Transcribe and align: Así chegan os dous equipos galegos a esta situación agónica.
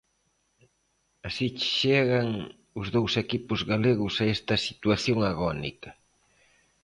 Así 1.27 1.47
chegan 1.75 2.29
os 2.79 2.87
dous 2.95 3.13
equipos 3.23 3.59
galegos 3.71 4.13
a 4.17 4.25
esta 4.35 4.55
situación 4.67 5.17
agónica. 5.31 5.89